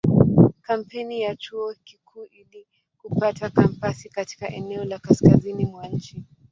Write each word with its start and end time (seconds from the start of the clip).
Kampeni 0.61 1.21
ya 1.21 1.35
Chuo 1.35 1.73
Kikuu 1.83 2.23
ili 2.25 2.67
kupata 3.01 3.49
kampasi 3.49 4.09
katika 4.09 4.49
eneo 4.49 4.83
la 4.83 4.99
kaskazini 4.99 5.65
mwa 5.65 5.87
nchi. 5.87 6.23